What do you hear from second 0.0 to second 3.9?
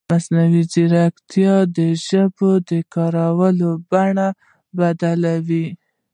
مصنوعي ځیرکتیا د ژبې د کارولو